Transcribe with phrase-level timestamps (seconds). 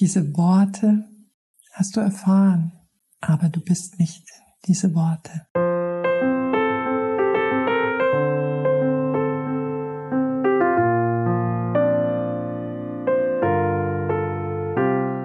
[0.00, 1.08] Diese Worte
[1.72, 2.70] hast du erfahren,
[3.20, 4.24] aber du bist nicht
[4.64, 5.48] diese Worte.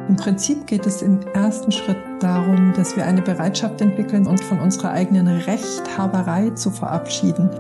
[0.10, 4.60] Im Prinzip geht es im ersten Schritt darum, dass wir eine Bereitschaft entwickeln, uns von
[4.60, 7.52] unserer eigenen Rechthaberei zu verabschieden.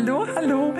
[0.00, 0.72] Hallo, hallo.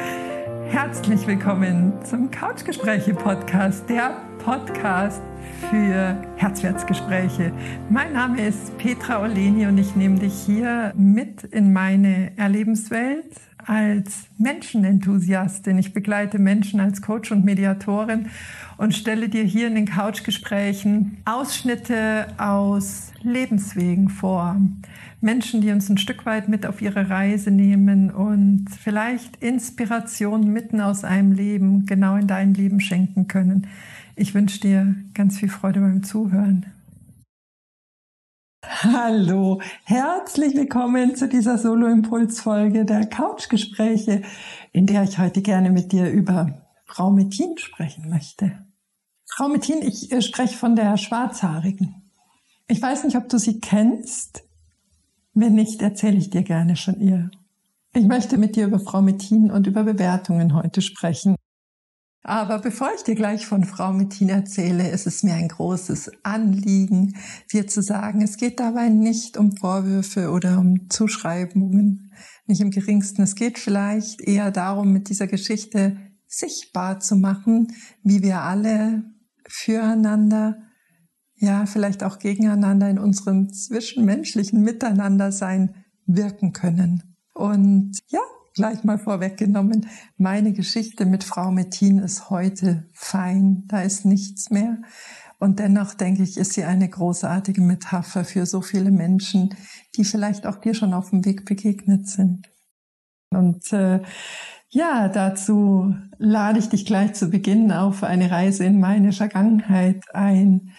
[0.70, 5.20] Herzlich willkommen zum Couchgespräche Podcast, der Podcast
[5.68, 7.52] für Herzwertsgespräche.
[7.90, 13.34] Mein Name ist Petra Oleni und ich nehme dich hier mit in meine Erlebenswelt
[13.66, 15.78] als Menschenenthusiastin.
[15.78, 18.26] Ich begleite Menschen als Coach und Mediatorin
[18.76, 24.56] und stelle dir hier in den Couchgesprächen Ausschnitte aus Lebenswegen vor.
[25.20, 30.80] Menschen, die uns ein Stück weit mit auf ihre Reise nehmen und vielleicht Inspiration mitten
[30.80, 33.66] aus einem Leben genau in dein Leben schenken können.
[34.16, 36.66] Ich wünsche dir ganz viel Freude beim Zuhören.
[38.72, 44.22] Hallo, herzlich willkommen zu dieser Solo-Impuls-Folge der Couchgespräche,
[44.70, 48.64] in der ich heute gerne mit dir über Frau Mettin sprechen möchte.
[49.26, 52.12] Frau Mettin, ich äh, spreche von der Schwarzhaarigen.
[52.68, 54.44] Ich weiß nicht, ob du sie kennst.
[55.34, 57.32] Wenn nicht, erzähle ich dir gerne schon ihr.
[57.92, 61.34] Ich möchte mit dir über Frau Mettin und über Bewertungen heute sprechen.
[62.22, 67.16] Aber bevor ich dir gleich von Frau Mettin erzähle, ist es mir ein großes Anliegen,
[67.50, 72.12] dir zu sagen, es geht dabei nicht um Vorwürfe oder um Zuschreibungen,
[72.46, 73.22] nicht im geringsten.
[73.22, 77.68] Es geht vielleicht eher darum, mit dieser Geschichte sichtbar zu machen,
[78.02, 79.04] wie wir alle
[79.48, 80.58] füreinander,
[81.36, 85.74] ja, vielleicht auch gegeneinander in unserem zwischenmenschlichen Miteinandersein
[86.06, 87.16] wirken können.
[87.32, 88.20] Und ja,
[88.54, 94.78] gleich mal vorweggenommen, meine Geschichte mit Frau Mettin ist heute fein, da ist nichts mehr.
[95.38, 99.54] Und dennoch denke ich, ist sie eine großartige Metapher für so viele Menschen,
[99.96, 102.50] die vielleicht auch dir schon auf dem Weg begegnet sind.
[103.30, 104.02] Und äh,
[104.68, 110.72] ja, dazu lade ich dich gleich zu Beginn auf eine Reise in meine Vergangenheit ein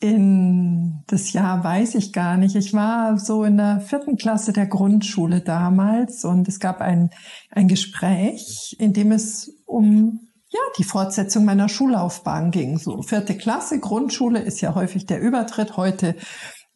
[0.00, 2.54] in das Jahr weiß ich gar nicht.
[2.54, 7.10] Ich war so in der vierten Klasse der Grundschule damals und es gab ein,
[7.50, 10.20] ein Gespräch, in dem es um
[10.50, 12.78] ja, die Fortsetzung meiner Schullaufbahn ging.
[12.78, 15.76] So vierte Klasse, Grundschule ist ja häufig der Übertritt.
[15.76, 16.14] Heute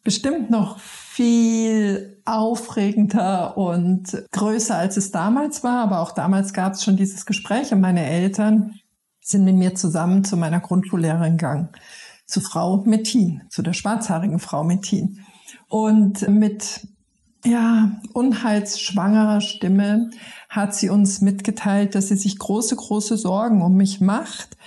[0.03, 5.83] bestimmt noch viel aufregender und größer, als es damals war.
[5.83, 8.75] Aber auch damals gab es schon dieses Gespräch und meine Eltern
[9.21, 11.69] sind mit mir zusammen zu meiner Grundschullehrerin gegangen
[12.33, 15.19] zu Frau Mettin, zu der schwarzhaarigen Frau Mettin.
[15.67, 16.87] Und mit
[17.45, 20.09] ja, unheilsschwangerer Stimme
[20.49, 24.57] hat sie uns mitgeteilt, dass sie sich große, große Sorgen um mich macht,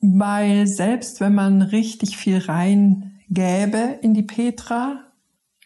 [0.00, 5.09] weil selbst wenn man richtig viel reingäbe in die Petra,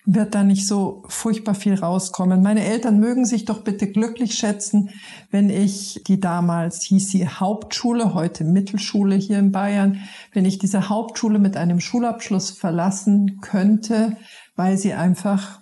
[0.07, 2.43] wird da nicht so furchtbar viel rauskommen.
[2.43, 4.91] Meine Eltern mögen sich doch bitte glücklich schätzen,
[5.31, 10.01] wenn ich die damals hieß sie Hauptschule, heute Mittelschule hier in Bayern,
[10.33, 14.17] wenn ich diese Hauptschule mit einem Schulabschluss verlassen könnte,
[14.57, 15.61] weil sie einfach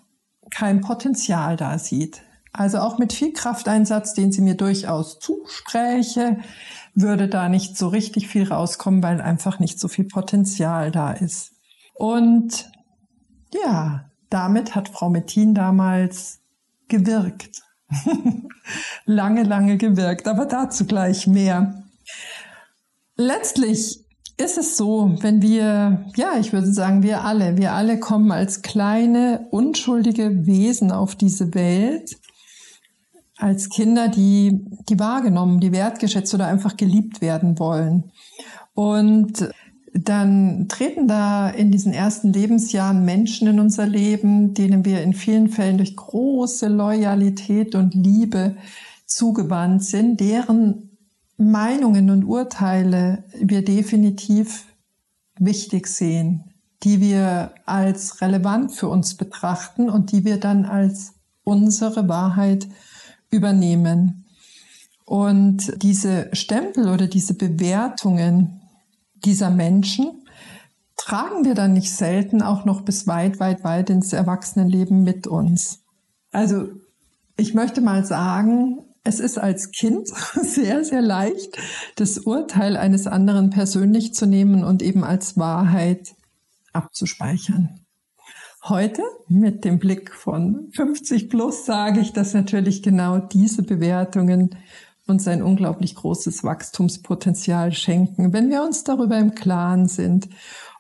[0.51, 2.23] kein Potenzial da sieht.
[2.53, 6.39] Also auch mit viel Krafteinsatz, den sie mir durchaus zuspräche,
[6.95, 11.53] würde da nicht so richtig viel rauskommen, weil einfach nicht so viel Potenzial da ist.
[11.95, 12.71] Und
[13.65, 16.41] ja, damit hat Frau Mettin damals
[16.89, 17.63] gewirkt.
[19.05, 21.83] lange, lange gewirkt, aber dazu gleich mehr.
[23.17, 24.05] Letztlich
[24.39, 28.63] ist es so, wenn wir, ja, ich würde sagen, wir alle, wir alle kommen als
[28.63, 32.17] kleine, unschuldige Wesen auf diese Welt,
[33.37, 38.13] als Kinder, die, die wahrgenommen, die wertgeschätzt oder einfach geliebt werden wollen.
[38.75, 39.51] Und
[39.95, 45.49] dann treten da in diesen ersten Lebensjahren Menschen in unser Leben, denen wir in vielen
[45.49, 48.57] Fällen durch große Loyalität und Liebe
[49.07, 50.97] zugewandt sind, deren
[51.37, 54.65] Meinungen und Urteile wir definitiv
[55.39, 56.53] wichtig sehen,
[56.83, 61.15] die wir als relevant für uns betrachten und die wir dann als
[61.45, 62.67] unsere Wahrheit
[63.31, 64.25] übernehmen.
[65.05, 68.62] Und diese Stempel oder diese Bewertungen,
[69.25, 70.27] dieser Menschen
[70.97, 75.81] tragen wir dann nicht selten auch noch bis weit, weit, weit ins Erwachsenenleben mit uns.
[76.31, 76.69] Also
[77.37, 80.09] ich möchte mal sagen, es ist als Kind
[80.43, 81.59] sehr, sehr leicht,
[81.97, 86.15] das Urteil eines anderen persönlich zu nehmen und eben als Wahrheit
[86.73, 87.81] abzuspeichern.
[88.65, 94.55] Heute mit dem Blick von 50 plus sage ich, dass natürlich genau diese Bewertungen
[95.07, 100.29] uns ein unglaublich großes Wachstumspotenzial schenken, wenn wir uns darüber im Klaren sind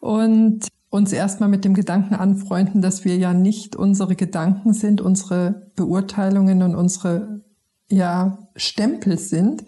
[0.00, 5.70] und uns erstmal mit dem Gedanken anfreunden, dass wir ja nicht unsere Gedanken sind, unsere
[5.74, 7.40] Beurteilungen und unsere
[7.88, 9.64] ja, Stempel sind,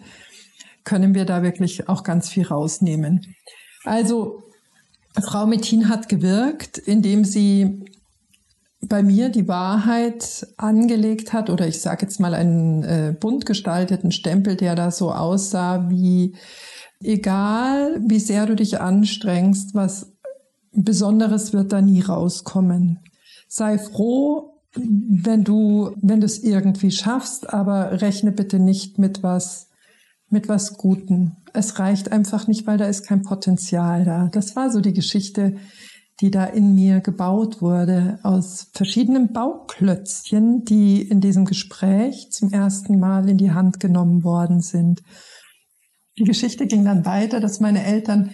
[0.83, 3.35] können wir da wirklich auch ganz viel rausnehmen.
[3.83, 4.43] Also
[5.21, 7.85] Frau Mettin hat gewirkt, indem sie
[8.87, 14.11] bei mir die Wahrheit angelegt hat, oder ich sage jetzt mal einen äh, bunt gestalteten
[14.11, 16.35] Stempel, der da so aussah wie,
[17.01, 20.11] egal wie sehr du dich anstrengst, was
[20.71, 22.99] Besonderes wird da nie rauskommen.
[23.47, 29.69] Sei froh, wenn du, wenn du es irgendwie schaffst, aber rechne bitte nicht mit was,
[30.29, 31.37] mit was Guten.
[31.53, 34.27] Es reicht einfach nicht, weil da ist kein Potenzial da.
[34.33, 35.55] Das war so die Geschichte,
[36.21, 42.99] die da in mir gebaut wurde aus verschiedenen Bauklötzchen, die in diesem Gespräch zum ersten
[42.99, 45.01] Mal in die Hand genommen worden sind.
[46.17, 48.31] Die Geschichte ging dann weiter, dass meine Eltern,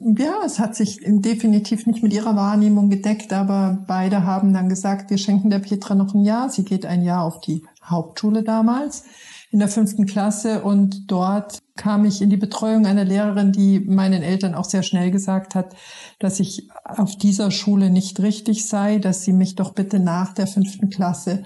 [0.00, 5.10] ja, es hat sich definitiv nicht mit ihrer Wahrnehmung gedeckt, aber beide haben dann gesagt,
[5.10, 6.50] wir schenken der Petra noch ein Jahr.
[6.50, 9.04] Sie geht ein Jahr auf die Hauptschule damals
[9.50, 14.22] in der fünften Klasse und dort kam ich in die Betreuung einer Lehrerin, die meinen
[14.22, 15.74] Eltern auch sehr schnell gesagt hat,
[16.20, 20.46] dass ich auf dieser Schule nicht richtig sei, dass sie mich doch bitte nach der
[20.46, 21.42] fünften Klasse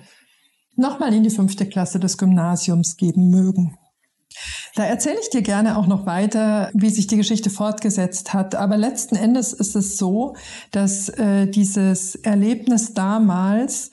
[0.77, 3.79] nochmal in die fünfte Klasse des Gymnasiums geben mögen.
[4.75, 8.57] Da erzähle ich dir gerne auch noch weiter, wie sich die Geschichte fortgesetzt hat.
[8.57, 10.35] Aber letzten Endes ist es so,
[10.73, 13.93] dass äh, dieses Erlebnis damals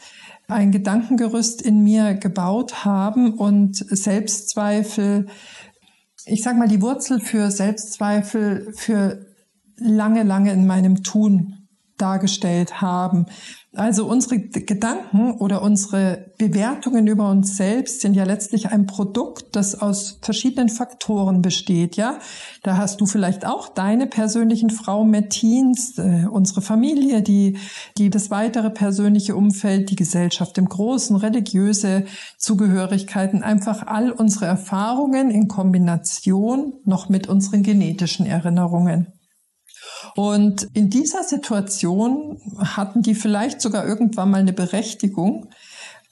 [0.52, 5.28] ein Gedankengerüst in mir gebaut haben und Selbstzweifel,
[6.26, 9.26] ich sag mal, die Wurzel für Selbstzweifel für
[9.78, 11.61] lange, lange in meinem Tun
[12.02, 13.28] dargestellt haben.
[13.74, 19.82] Also unsere Gedanken oder unsere Bewertungen über uns selbst sind ja letztlich ein Produkt, das
[19.82, 22.20] aus verschiedenen Faktoren besteht, ja.
[22.64, 27.60] Da hast du vielleicht auch deine persönlichen Frau Mettins, äh, unsere Familie, die,
[27.98, 32.04] die das weitere persönliche Umfeld, die Gesellschaft im Großen, religiöse
[32.38, 39.21] Zugehörigkeiten, einfach all unsere Erfahrungen in Kombination noch mit unseren genetischen Erinnerungen.
[40.16, 45.50] Und in dieser Situation hatten die vielleicht sogar irgendwann mal eine Berechtigung.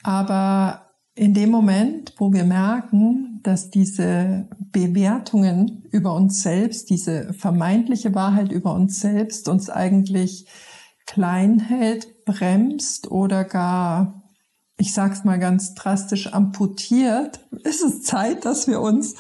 [0.04, 8.16] Aber in dem Moment, wo wir merken, dass diese Bewertungen über uns selbst, diese vermeintliche
[8.16, 10.48] Wahrheit über uns selbst uns eigentlich
[11.06, 14.24] klein hält, bremst oder gar,
[14.78, 19.16] ich sag's mal ganz drastisch, amputiert, ist es Zeit, dass wir uns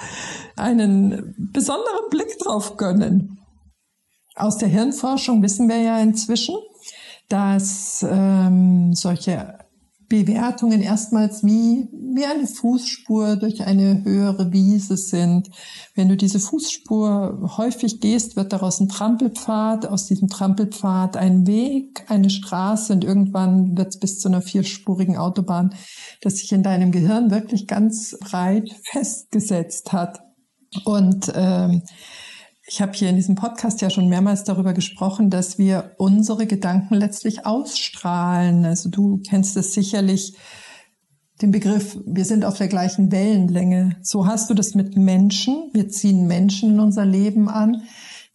[0.55, 3.38] einen besonderen Blick drauf gönnen.
[4.39, 6.55] Aus der Hirnforschung wissen wir ja inzwischen,
[7.27, 9.59] dass ähm, solche
[10.07, 15.49] Bewertungen erstmals wie, wie eine Fußspur durch eine höhere Wiese sind.
[15.93, 22.05] Wenn du diese Fußspur häufig gehst, wird daraus ein Trampelpfad, aus diesem Trampelpfad ein Weg,
[22.07, 25.75] eine Straße und irgendwann wird es bis zu einer vierspurigen Autobahn,
[26.21, 30.21] das sich in deinem Gehirn wirklich ganz breit festgesetzt hat.
[30.85, 31.83] Und ähm,
[32.71, 36.93] ich habe hier in diesem Podcast ja schon mehrmals darüber gesprochen, dass wir unsere Gedanken
[36.93, 38.63] letztlich ausstrahlen.
[38.63, 40.37] Also du kennst es sicherlich,
[41.41, 43.97] den Begriff, wir sind auf der gleichen Wellenlänge.
[44.03, 45.71] So hast du das mit Menschen.
[45.73, 47.81] Wir ziehen Menschen in unser Leben an,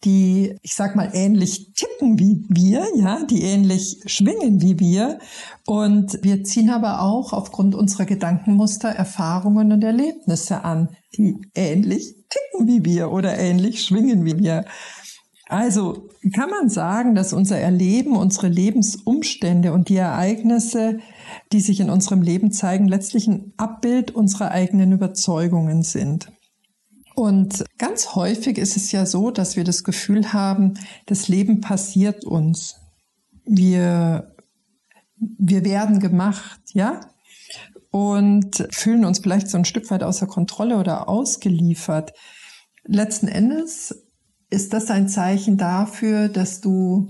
[0.05, 5.19] die, ich sag mal, ähnlich ticken wie wir, ja, die ähnlich schwingen wie wir.
[5.65, 12.67] Und wir ziehen aber auch aufgrund unserer Gedankenmuster Erfahrungen und Erlebnisse an, die ähnlich ticken
[12.67, 14.65] wie wir oder ähnlich schwingen wie wir.
[15.47, 20.99] Also kann man sagen, dass unser Erleben, unsere Lebensumstände und die Ereignisse,
[21.51, 26.31] die sich in unserem Leben zeigen, letztlich ein Abbild unserer eigenen Überzeugungen sind.
[27.15, 30.73] Und ganz häufig ist es ja so, dass wir das Gefühl haben,
[31.05, 32.75] das Leben passiert uns.
[33.45, 34.35] Wir,
[35.17, 36.99] wir werden gemacht, ja?
[37.95, 42.11] und fühlen uns vielleicht so ein Stück weit außer Kontrolle oder ausgeliefert.
[42.83, 44.03] Letzten Endes
[44.49, 47.07] ist das ein Zeichen dafür, dass du,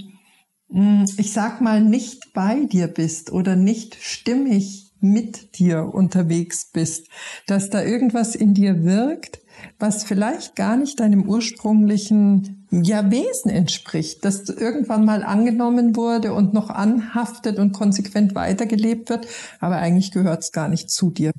[0.70, 7.08] hm, ich sag mal, nicht bei dir bist oder nicht stimmig mit dir unterwegs bist,
[7.48, 9.40] dass da irgendwas in dir wirkt,
[9.80, 16.54] was vielleicht gar nicht deinem ursprünglichen ja, Wesen entspricht, das irgendwann mal angenommen wurde und
[16.54, 19.28] noch anhaftet und konsequent weitergelebt wird,
[19.60, 21.32] aber eigentlich gehört es gar nicht zu dir.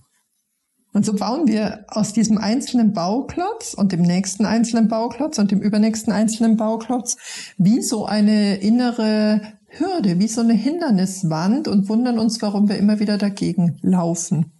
[0.92, 5.60] Und so bauen wir aus diesem einzelnen Bauklotz und dem nächsten einzelnen Bauklotz und dem
[5.60, 7.18] übernächsten einzelnen Bauklotz
[7.58, 12.98] wie so eine innere Hürde, wie so eine Hinderniswand und wundern uns, warum wir immer
[12.98, 14.52] wieder dagegen laufen.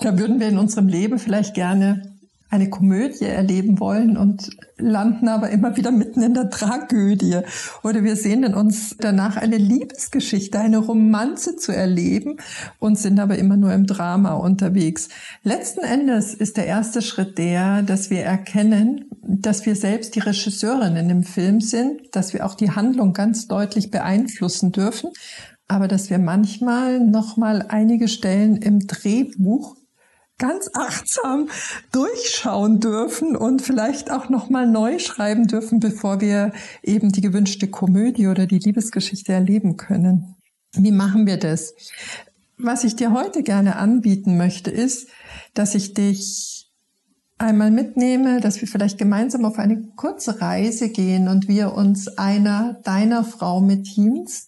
[0.00, 2.11] Da würden wir in unserem Leben vielleicht gerne
[2.52, 7.38] eine Komödie erleben wollen und landen aber immer wieder mitten in der Tragödie.
[7.82, 12.36] Oder wir sehen in uns danach eine Liebesgeschichte, eine Romanze zu erleben
[12.78, 15.08] und sind aber immer nur im Drama unterwegs.
[15.42, 20.96] Letzten Endes ist der erste Schritt der, dass wir erkennen, dass wir selbst die Regisseurin
[20.96, 25.08] in dem Film sind, dass wir auch die Handlung ganz deutlich beeinflussen dürfen,
[25.68, 29.76] aber dass wir manchmal noch mal einige Stellen im Drehbuch
[30.38, 31.48] ganz achtsam
[31.92, 37.68] durchschauen dürfen und vielleicht auch noch mal neu schreiben dürfen, bevor wir eben die gewünschte
[37.68, 40.36] Komödie oder die Liebesgeschichte erleben können.
[40.74, 41.74] Wie machen wir das?
[42.58, 45.08] Was ich dir heute gerne anbieten möchte, ist,
[45.54, 46.70] dass ich dich
[47.38, 52.80] einmal mitnehme, dass wir vielleicht gemeinsam auf eine kurze Reise gehen und wir uns einer
[52.84, 54.46] deiner Frau mit Teams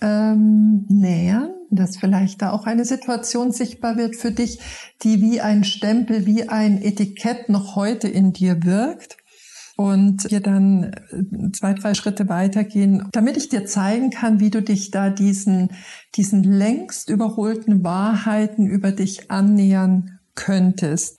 [0.00, 4.60] ähm, nähern, dass vielleicht da auch eine Situation sichtbar wird für dich,
[5.02, 9.16] die wie ein Stempel, wie ein Etikett noch heute in dir wirkt
[9.78, 14.60] und wir dann äh, zwei, drei Schritte weitergehen, damit ich dir zeigen kann, wie du
[14.60, 15.70] dich da diesen,
[16.16, 21.18] diesen längst überholten Wahrheiten über dich annähern könntest.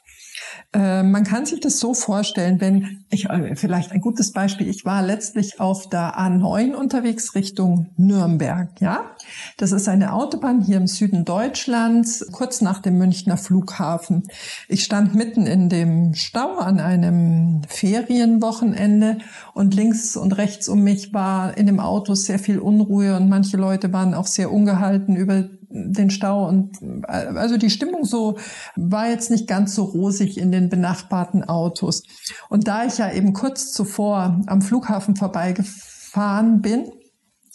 [0.72, 4.86] Äh, man kann sich das so vorstellen, wenn ich äh, vielleicht ein gutes Beispiel, ich
[4.86, 9.16] war letztlich auf der A9 unterwegs Richtung Nürnberg, ja?
[9.58, 14.28] Das ist eine Autobahn hier im Süden Deutschlands, kurz nach dem Münchner Flughafen.
[14.68, 19.18] Ich stand mitten in dem Stau an einem Ferienwochenende
[19.56, 23.58] und links und rechts um mich war in dem Auto sehr viel Unruhe und manche
[23.58, 28.38] Leute waren auch sehr ungehalten über den Stau und also die Stimmung so
[28.76, 32.04] war jetzt nicht ganz so rosig in den benachbarten Autos.
[32.50, 36.92] Und da ich ja eben kurz zuvor am Flughafen vorbeigefahren bin,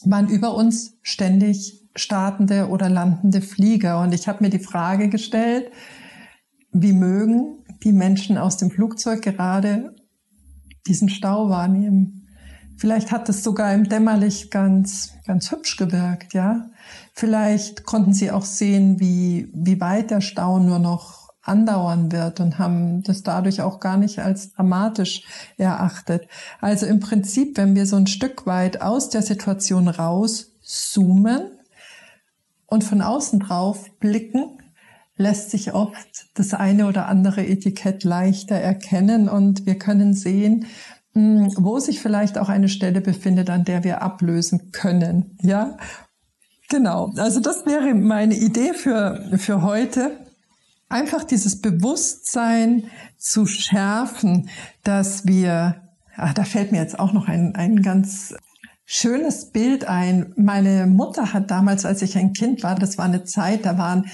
[0.05, 4.01] waren über uns ständig startende oder landende Flieger.
[4.01, 5.71] Und ich habe mir die Frage gestellt,
[6.73, 9.95] wie mögen die Menschen aus dem Flugzeug gerade
[10.87, 12.24] diesen Stau wahrnehmen?
[12.77, 16.71] Vielleicht hat es sogar im Dämmerlicht ganz, ganz hübsch gewirkt, ja.
[17.13, 22.59] Vielleicht konnten sie auch sehen, wie, wie weit der Stau nur noch andauern wird und
[22.59, 25.25] haben das dadurch auch gar nicht als dramatisch
[25.57, 26.27] erachtet.
[26.61, 31.51] Also im Prinzip, wenn wir so ein Stück weit aus der Situation rauszoomen
[32.67, 34.59] und von außen drauf blicken,
[35.17, 40.67] lässt sich oft das eine oder andere Etikett leichter erkennen und wir können sehen,
[41.15, 45.39] wo sich vielleicht auch eine Stelle befindet, an der wir ablösen können.
[45.43, 45.77] Ja,
[46.69, 47.13] genau.
[47.17, 50.19] Also das wäre meine Idee für, für heute.
[50.89, 52.85] Einfach dieses Bewusstsein
[53.17, 54.49] zu schärfen,
[54.83, 55.77] dass wir,
[56.17, 58.35] ach, da fällt mir jetzt auch noch ein, ein ganz
[58.85, 60.33] schönes Bild ein.
[60.37, 64.07] Meine Mutter hat damals, als ich ein Kind war, das war eine Zeit, da waren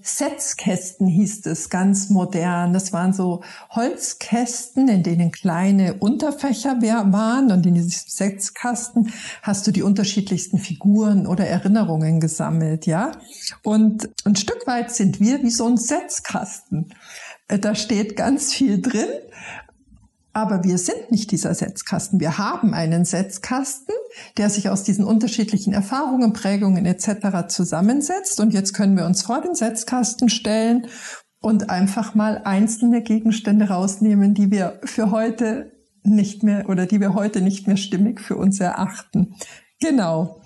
[0.00, 2.72] Setzkästen hieß es, ganz modern.
[2.72, 9.12] Das waren so Holzkästen, in denen kleine Unterfächer waren und in diesem Setzkasten
[9.42, 13.10] hast du die unterschiedlichsten Figuren oder Erinnerungen gesammelt, ja.
[13.64, 16.94] Und ein Stück weit sind wir wie so ein Setzkasten.
[17.48, 19.08] Äh, da steht ganz viel drin
[20.38, 22.20] aber wir sind nicht dieser Setzkasten.
[22.20, 23.92] Wir haben einen Setzkasten,
[24.36, 27.48] der sich aus diesen unterschiedlichen Erfahrungen, Prägungen etc.
[27.48, 28.38] zusammensetzt.
[28.38, 30.86] Und jetzt können wir uns vor den Setzkasten stellen
[31.40, 35.72] und einfach mal einzelne Gegenstände rausnehmen, die wir für heute
[36.04, 39.34] nicht mehr oder die wir heute nicht mehr stimmig für uns erachten.
[39.80, 40.40] Genau.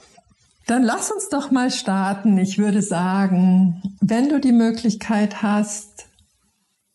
[0.66, 2.38] Dann lass uns doch mal starten.
[2.38, 6.06] Ich würde sagen, wenn du die Möglichkeit hast,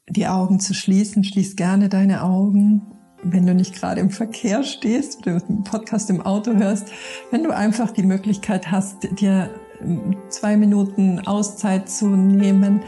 [0.09, 1.23] die Augen zu schließen.
[1.23, 2.81] Schließ gerne deine Augen,
[3.23, 6.91] wenn du nicht gerade im Verkehr stehst einen Podcast im Auto hörst.
[7.31, 9.49] Wenn du einfach die Möglichkeit hast, dir
[9.81, 12.81] ähm, zwei Minuten Auszeit zu nehmen,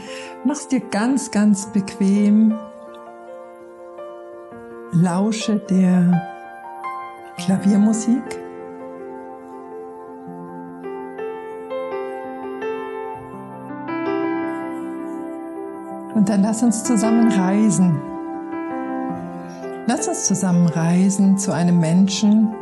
[0.44, 2.54] mach's dir ganz, ganz bequem.
[4.92, 6.22] Lausche der
[7.36, 8.49] Klaviermusik.
[16.20, 17.98] Und dann lass uns zusammen reisen.
[19.86, 22.54] Lass uns zusammen reisen zu einem Menschen,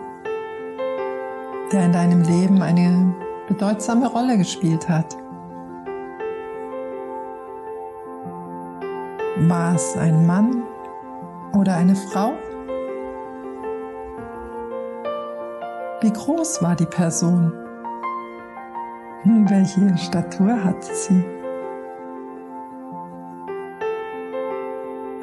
[1.72, 3.12] der in deinem Leben eine
[3.48, 5.16] bedeutsame Rolle gespielt hat.
[9.48, 10.62] War es ein Mann
[11.52, 12.34] oder eine Frau?
[16.00, 17.52] Wie groß war die Person?
[19.24, 21.38] Welche Statur hatte sie?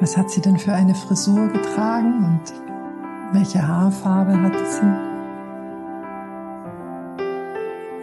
[0.06, 2.40] Was hat sie denn für eine Frisur getragen und
[3.32, 4.86] welche Haarfarbe hatte sie?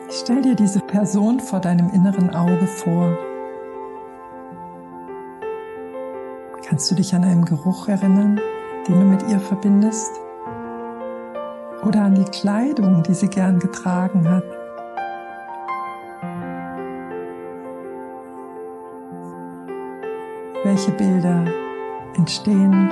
[0.09, 3.17] Stell dir diese Person vor deinem inneren Auge vor.
[6.67, 8.37] Kannst du dich an einen Geruch erinnern,
[8.85, 10.11] den du mit ihr verbindest?
[11.87, 14.43] Oder an die Kleidung, die sie gern getragen hat?
[20.65, 21.62] Welche Bilder
[22.15, 22.89] entstehen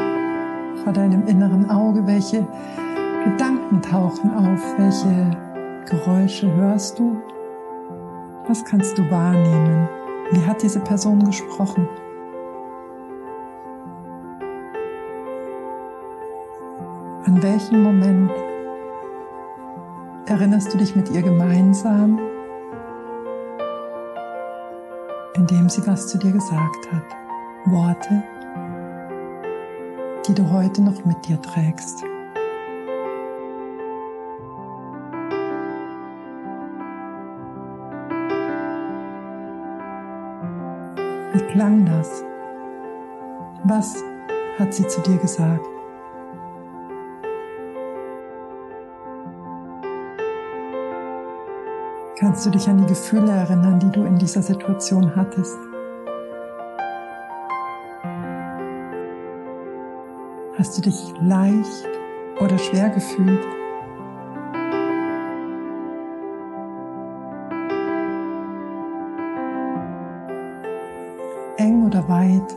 [0.83, 2.05] vor deinem inneren Auge?
[2.05, 2.47] Welche
[3.23, 4.77] Gedanken tauchen auf?
[4.77, 5.37] Welche
[5.89, 7.21] Geräusche hörst du?
[8.47, 9.87] Was kannst du wahrnehmen?
[10.31, 11.87] Wie hat diese Person gesprochen?
[17.25, 18.31] An welchen Moment
[20.25, 22.19] erinnerst du dich mit ihr gemeinsam,
[25.35, 27.03] indem sie was zu dir gesagt hat?
[27.65, 28.23] Worte,
[30.31, 32.03] die du heute noch mit dir trägst.
[41.33, 42.23] Wie klang das?
[43.65, 44.01] Was
[44.57, 45.67] hat sie zu dir gesagt?
[52.17, 55.57] Kannst du dich an die Gefühle erinnern, die du in dieser Situation hattest?
[60.61, 61.89] Hast du dich leicht
[62.39, 63.43] oder schwer gefühlt?
[71.57, 72.55] Eng oder weit?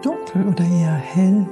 [0.00, 1.46] Dunkel oder eher hell?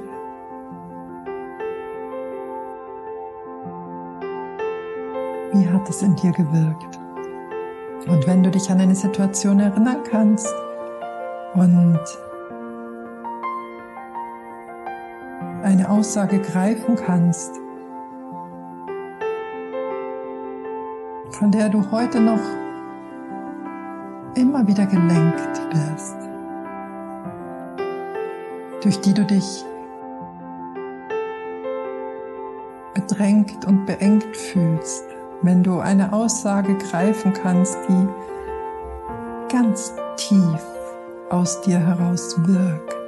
[5.51, 6.99] Wie hat es in dir gewirkt?
[8.07, 10.51] Und wenn du dich an eine Situation erinnern kannst
[11.53, 11.99] und
[15.93, 17.53] Aussage greifen kannst,
[21.29, 22.39] von der du heute noch
[24.33, 26.15] immer wieder gelenkt wirst,
[28.81, 29.63] durch die du dich
[32.95, 35.05] bedrängt und beengt fühlst,
[35.43, 38.07] wenn du eine Aussage greifen kannst, die
[39.55, 40.65] ganz tief
[41.29, 43.02] aus dir heraus wirkt.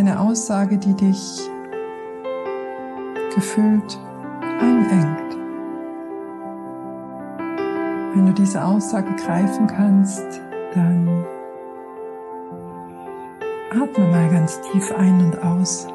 [0.00, 1.50] Eine Aussage, die dich
[3.34, 3.98] gefühlt
[4.58, 5.36] einengt.
[8.14, 10.24] Wenn du diese Aussage greifen kannst,
[10.74, 11.26] dann
[13.70, 15.86] atme mal ganz tief ein und aus.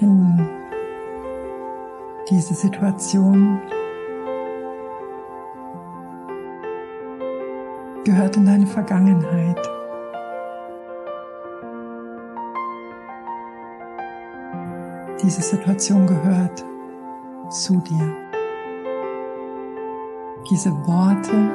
[0.00, 0.48] In
[2.30, 3.60] diese Situation
[8.04, 9.60] gehört in deine Vergangenheit.
[15.26, 16.64] Diese Situation gehört
[17.50, 18.16] zu dir.
[20.48, 21.50] Diese Worte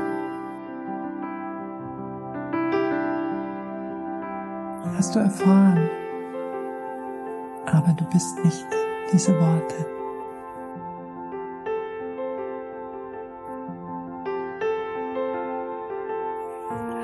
[4.98, 5.90] hast du erfahren,
[7.66, 8.66] aber du bist nicht
[9.14, 9.86] diese Worte.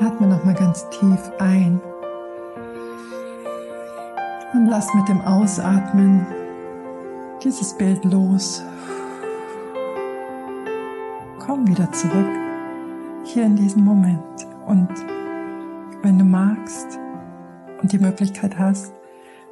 [0.06, 1.80] Atme noch mal ganz tief ein
[4.54, 6.28] und lass mit dem Ausatmen
[7.48, 8.62] dieses Bild los.
[11.40, 12.28] Komm wieder zurück,
[13.24, 14.46] hier in diesem Moment.
[14.66, 14.90] Und
[16.04, 17.00] wenn du magst
[17.82, 18.94] und die Möglichkeit hast,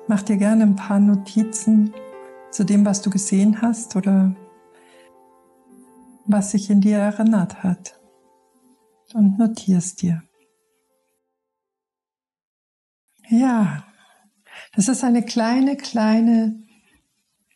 [0.10, 1.94] mach dir gerne ein paar Notizen
[2.52, 4.36] zu dem, was du gesehen hast oder
[6.26, 7.98] was sich in dir erinnert hat.
[9.14, 10.22] Und notierst dir.
[13.30, 13.86] Ja,
[14.76, 16.65] das ist eine kleine, kleine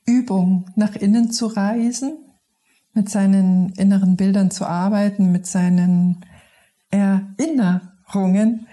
[0.09, 2.17] Übung, nach innen zu reisen,
[2.93, 6.25] mit seinen inneren Bildern zu arbeiten, mit seinen
[6.89, 8.67] Erinnerungen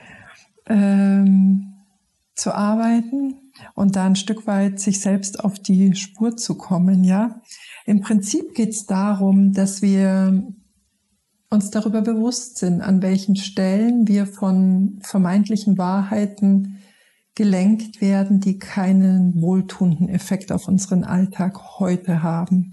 [0.66, 1.75] ähm,
[2.35, 3.35] zu arbeiten
[3.75, 7.05] und da ein Stück weit sich selbst auf die Spur zu kommen.
[7.05, 7.40] Ja,
[7.85, 10.42] im Prinzip geht es darum, dass wir
[11.51, 16.75] uns darüber bewusst sind, an welchen Stellen wir von vermeintlichen Wahrheiten
[17.37, 22.72] gelenkt werden, die keinen wohltuenden Effekt auf unseren Alltag heute haben,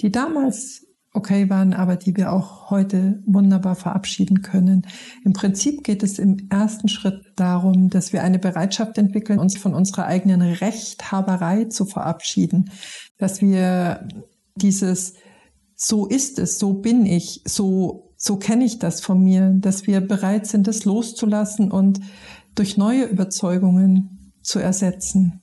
[0.00, 4.86] die damals okay waren, aber die wir auch heute wunderbar verabschieden können.
[5.24, 9.74] Im Prinzip geht es im ersten Schritt darum, dass wir eine Bereitschaft entwickeln, uns von
[9.74, 12.70] unserer eigenen Rechthaberei zu verabschieden,
[13.16, 14.06] dass wir
[14.56, 15.14] dieses
[15.76, 20.00] so ist es, so bin ich, so so kenne ich das von mir, dass wir
[20.00, 22.00] bereit sind, das loszulassen und
[22.54, 25.42] durch neue Überzeugungen zu ersetzen.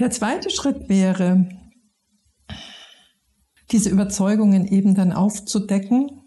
[0.00, 1.48] Der zweite Schritt wäre,
[3.70, 6.22] diese Überzeugungen eben dann aufzudecken,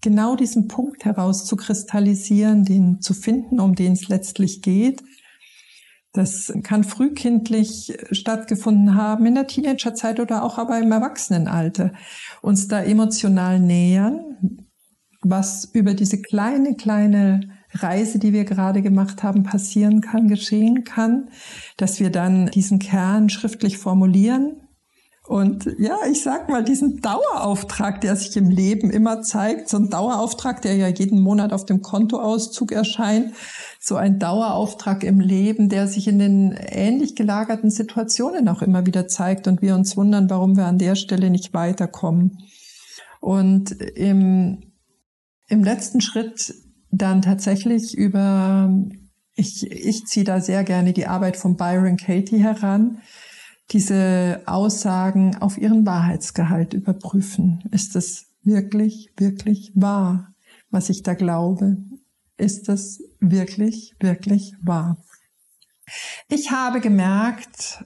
[0.00, 5.02] genau diesen Punkt herauszukristallisieren, den zu finden, um den es letztlich geht.
[6.12, 11.92] Das kann frühkindlich stattgefunden haben, in der Teenagerzeit oder auch aber im Erwachsenenalter.
[12.42, 14.66] Uns da emotional nähern,
[15.22, 21.28] was über diese kleine, kleine Reise, die wir gerade gemacht haben, passieren kann, geschehen kann,
[21.76, 24.60] dass wir dann diesen Kern schriftlich formulieren,
[25.30, 29.88] und ja, ich sag mal, diesen Dauerauftrag, der sich im Leben immer zeigt, so ein
[29.88, 33.32] Dauerauftrag, der ja jeden Monat auf dem Kontoauszug erscheint,
[33.78, 39.06] so ein Dauerauftrag im Leben, der sich in den ähnlich gelagerten Situationen auch immer wieder
[39.06, 42.38] zeigt und wir uns wundern, warum wir an der Stelle nicht weiterkommen.
[43.20, 44.72] Und im,
[45.46, 46.54] im letzten Schritt
[46.90, 48.74] dann tatsächlich über,
[49.34, 52.98] ich, ich ziehe da sehr gerne die Arbeit von Byron Katie heran,
[53.70, 57.62] diese Aussagen auf ihren Wahrheitsgehalt überprüfen.
[57.70, 60.34] Ist es wirklich, wirklich wahr,
[60.70, 61.76] was ich da glaube?
[62.36, 64.96] Ist es wirklich, wirklich wahr?
[66.28, 67.84] Ich habe gemerkt,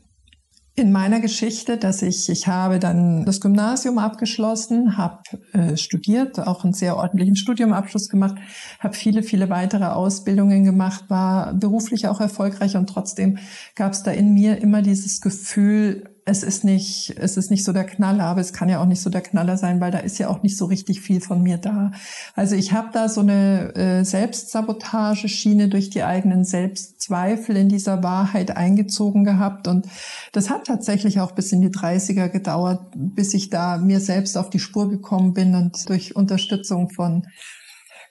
[0.77, 5.21] in meiner Geschichte, dass ich, ich habe dann das Gymnasium abgeschlossen, habe
[5.53, 8.35] äh, studiert, auch einen sehr ordentlichen Studiumabschluss gemacht,
[8.81, 13.39] habe viele, viele weitere Ausbildungen gemacht, war beruflich auch erfolgreich und trotzdem
[13.77, 17.73] gab es da in mir immer dieses Gefühl, es ist nicht, es ist nicht so
[17.73, 20.19] der Knaller, aber es kann ja auch nicht so der Knaller sein, weil da ist
[20.19, 21.93] ja auch nicht so richtig viel von mir da.
[22.35, 28.57] Also ich habe da so eine äh, Selbstsabotage-Schiene durch die eigenen Selbstzweifel in dieser Wahrheit
[28.57, 29.87] eingezogen gehabt und
[30.33, 34.49] das hat tatsächlich auch bis in die 30er gedauert, bis ich da mir selbst auf
[34.49, 37.27] die Spur gekommen bin und durch Unterstützung von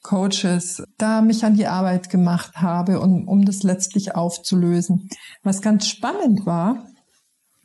[0.04, 5.10] Coaches da mich an die Arbeit gemacht habe, um, um das letztlich aufzulösen.
[5.42, 6.86] Was ganz spannend war,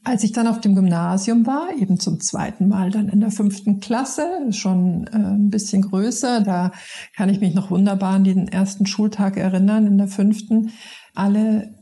[0.04, 3.80] als ich dann auf dem Gymnasium war, eben zum zweiten Mal dann in der fünften
[3.80, 6.72] Klasse, schon äh, ein bisschen größer, da
[7.16, 10.70] kann ich mich noch wunderbar an den ersten Schultag erinnern, in der fünften.
[11.14, 11.74] Alle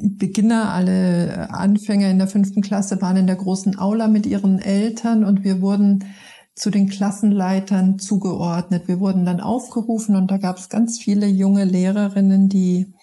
[0.00, 5.24] Beginner, alle Anfänger in der fünften Klasse waren in der großen Aula mit ihren Eltern
[5.24, 6.04] und wir wurden
[6.54, 8.88] zu den Klassenleitern zugeordnet.
[8.88, 12.94] Wir wurden dann aufgerufen und da gab es ganz viele junge Lehrerinnen, die,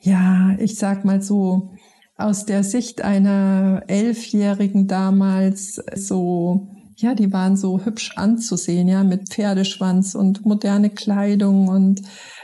[0.00, 1.70] ja, ich sag mal so,
[2.18, 9.28] aus der Sicht einer Elfjährigen damals so, ja, die waren so hübsch anzusehen, ja, mit
[9.28, 12.02] Pferdeschwanz und moderne Kleidung und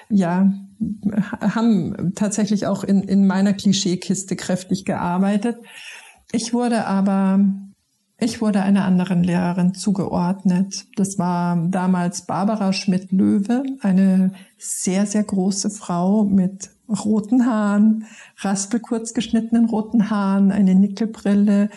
[0.08, 0.52] ja,
[1.40, 5.56] haben tatsächlich auch in, in meiner Klischeekiste kräftig gearbeitet.
[6.30, 7.40] Ich wurde aber,
[8.18, 10.84] ich wurde einer anderen Lehrerin zugeordnet.
[10.94, 18.04] Das war damals Barbara Schmidt-Löwe, eine sehr, sehr große Frau mit roten Haaren,
[18.38, 21.70] raspelkurz geschnittenen roten Haaren, eine Nickelbrille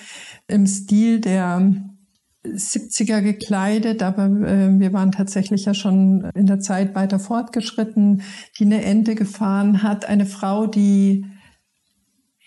[0.47, 1.73] im Stil der
[2.45, 8.21] 70er gekleidet, aber äh, wir waren tatsächlich ja schon in der Zeit weiter fortgeschritten,
[8.57, 11.25] die eine Ente gefahren hat, eine Frau, die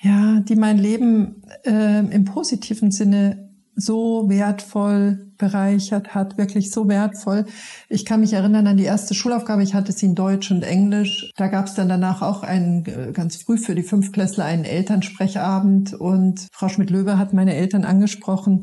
[0.03, 7.46] ja, die mein Leben äh, im positiven Sinne so wertvoll bereichert hat, wirklich so wertvoll.
[7.88, 11.33] Ich kann mich erinnern an die erste Schulaufgabe, ich hatte sie in Deutsch und Englisch.
[11.37, 15.94] Da gab es dann danach auch einen, äh, ganz früh für die Fünftklässler einen Elternsprechabend
[15.94, 18.62] und Frau Schmidt-Löwe hat meine Eltern angesprochen,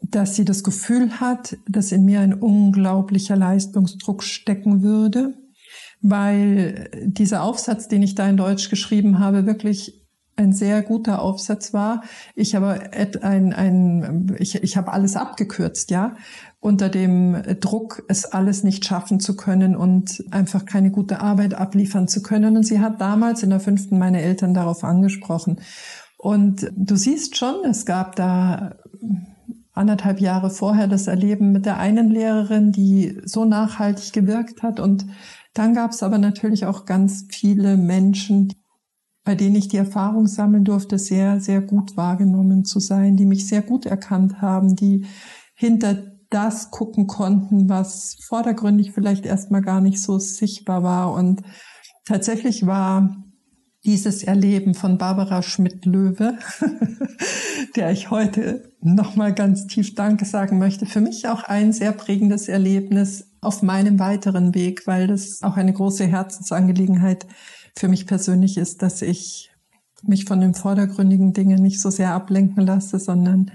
[0.00, 5.34] dass sie das Gefühl hat, dass in mir ein unglaublicher Leistungsdruck stecken würde,
[6.00, 10.01] weil dieser Aufsatz, den ich da in Deutsch geschrieben habe, wirklich
[10.36, 12.02] ein sehr guter Aufsatz war.
[12.34, 12.90] Ich habe
[13.22, 16.16] ein, ein, ich, ich habe alles abgekürzt, ja,
[16.60, 22.08] unter dem Druck, es alles nicht schaffen zu können und einfach keine gute Arbeit abliefern
[22.08, 22.56] zu können.
[22.56, 25.60] Und sie hat damals in der fünften meine Eltern darauf angesprochen.
[26.16, 28.76] Und du siehst schon, es gab da
[29.72, 34.80] anderthalb Jahre vorher das Erleben mit der einen Lehrerin, die so nachhaltig gewirkt hat.
[34.80, 35.06] Und
[35.54, 38.52] dann gab es aber natürlich auch ganz viele Menschen,
[39.24, 43.46] bei denen ich die Erfahrung sammeln durfte, sehr, sehr gut wahrgenommen zu sein, die mich
[43.46, 45.06] sehr gut erkannt haben, die
[45.54, 51.12] hinter das gucken konnten, was vordergründig vielleicht erstmal gar nicht so sichtbar war.
[51.12, 51.42] Und
[52.04, 53.16] tatsächlich war
[53.84, 56.38] dieses Erleben von Barbara Schmidt-Löwe,
[57.76, 62.48] der ich heute nochmal ganz tief Danke sagen möchte, für mich auch ein sehr prägendes
[62.48, 67.26] Erlebnis auf meinem weiteren Weg, weil das auch eine große Herzensangelegenheit
[67.76, 69.50] für mich persönlich ist, dass ich
[70.02, 73.50] mich von den vordergründigen Dingen nicht so sehr ablenken lasse, sondern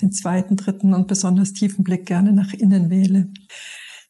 [0.00, 3.28] den zweiten, dritten und besonders tiefen Blick gerne nach innen wähle.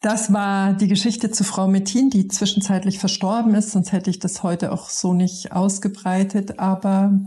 [0.00, 4.44] Das war die Geschichte zu Frau Mettin, die zwischenzeitlich verstorben ist, sonst hätte ich das
[4.44, 7.18] heute auch so nicht ausgebreitet, aber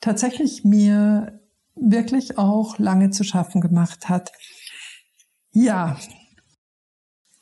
[0.00, 1.40] tatsächlich mir
[1.74, 4.32] wirklich auch lange zu schaffen gemacht hat.
[5.52, 5.96] Ja,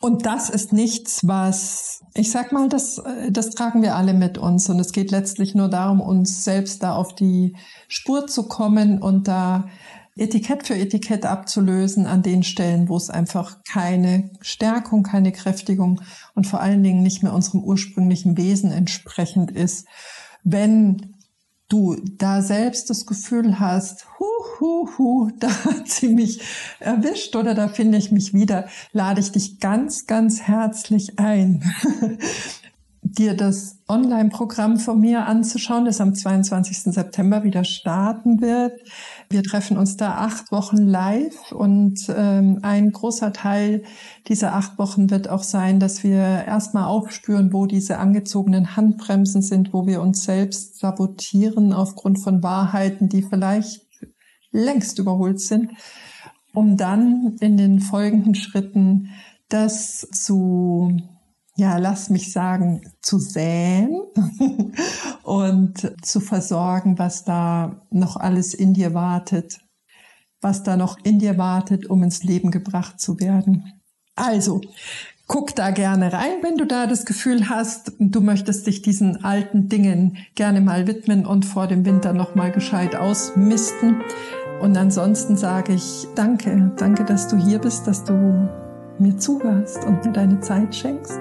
[0.01, 4.69] und das ist nichts, was, ich sag mal, das, das tragen wir alle mit uns.
[4.69, 7.57] Und es geht letztlich nur darum, uns selbst da auf die
[7.89, 9.69] Spur zu kommen und da
[10.15, 16.01] Etikett für Etikett abzulösen an den Stellen, wo es einfach keine Stärkung, keine Kräftigung
[16.35, 19.87] und vor allen Dingen nicht mehr unserem ursprünglichen Wesen entsprechend ist.
[20.43, 21.16] Wenn
[21.69, 24.25] du da selbst das Gefühl hast, hu,
[24.61, 26.41] hu, hu, da hat sie mich
[26.81, 31.63] erwischt oder da finde ich mich wieder, lade ich dich ganz, ganz herzlich ein,
[33.19, 36.93] dir das Online-Programm von mir anzuschauen, das am 22.
[36.95, 38.81] September wieder starten wird.
[39.31, 43.85] Wir treffen uns da acht Wochen live und ähm, ein großer Teil
[44.29, 49.73] dieser acht Wochen wird auch sein, dass wir erstmal aufspüren, wo diese angezogenen Handbremsen sind,
[49.73, 53.87] wo wir uns selbst sabotieren aufgrund von Wahrheiten, die vielleicht
[54.51, 55.71] längst überholt sind,
[56.53, 59.11] um dann in den folgenden Schritten
[59.49, 61.16] das zu
[61.57, 64.03] ja, lass mich sagen, zu säen
[65.23, 69.59] und zu versorgen, was da noch alles in dir wartet,
[70.43, 73.73] was da noch in dir wartet, um ins Leben gebracht zu werden.
[74.17, 74.61] Also,
[75.27, 79.71] guck da gerne rein, wenn du da das Gefühl hast, du möchtest dich diesen alten
[79.71, 84.03] Dingen gerne mal widmen und vor dem Winter noch mal gescheit ausmisten.
[84.61, 88.66] Und ansonsten sage ich danke, danke, dass du hier bist, dass du
[88.99, 91.19] mir zuhörst und mir deine Zeit schenkst.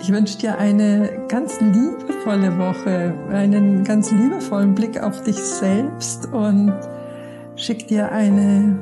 [0.00, 6.74] Ich wünsche dir eine ganz liebevolle Woche, einen ganz liebevollen Blick auf dich selbst und
[7.54, 8.78] schick dir eine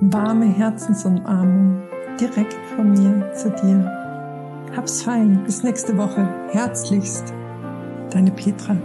[0.00, 1.82] warme Herzensumarmung
[2.20, 4.04] direkt von mir zu dir.
[4.76, 5.42] Hab's fein.
[5.44, 6.28] Bis nächste Woche.
[6.50, 7.32] Herzlichst.
[8.10, 8.76] Deine Petra.